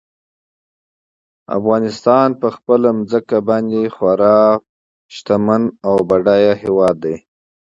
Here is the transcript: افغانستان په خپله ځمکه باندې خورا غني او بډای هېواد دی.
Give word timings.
افغانستان 1.57 2.27
په 2.41 2.47
خپله 2.55 2.89
ځمکه 3.11 3.37
باندې 3.47 3.81
خورا 3.95 4.37
غني 5.21 5.65
او 5.87 5.95
بډای 6.09 6.45
هېواد 6.63 6.95
دی. 7.03 7.15